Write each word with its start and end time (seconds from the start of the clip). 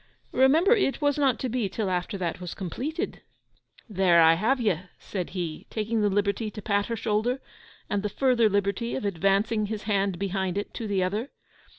Remember 0.31 0.71
it 0.75 0.99
was 0.99 1.19
not 1.19 1.37
to 1.41 1.47
be 1.47 1.69
till 1.69 1.87
after 1.87 2.17
that 2.17 2.41
was 2.41 2.55
completed.' 2.55 3.21
'There 3.87 4.19
I 4.19 4.33
have 4.33 4.59
you!' 4.59 4.79
said 4.97 5.29
he, 5.37 5.67
taking 5.69 6.01
the 6.01 6.09
liberty 6.09 6.49
to 6.49 6.59
pat 6.63 6.87
her 6.87 6.95
shoulder, 6.95 7.39
and 7.87 8.01
the 8.01 8.09
further 8.09 8.49
liberty 8.49 8.95
of 8.95 9.05
advancing 9.05 9.67
his 9.67 9.83
hand 9.83 10.17
behind 10.17 10.57
it 10.57 10.73
to 10.73 10.87
the 10.87 11.03
other. 11.03 11.29